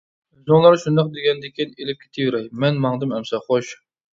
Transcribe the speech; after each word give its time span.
-ئۆزۈڭلار 0.37 0.77
شۇنداق 0.83 1.11
دېگەندىكىن 1.17 1.75
ئېلىپ 1.75 2.01
كېتىۋېرەي، 2.07 2.51
مەن 2.65 2.83
ماڭدىم 2.87 3.17
ئەمسە، 3.19 3.45
خوش. 3.47 3.71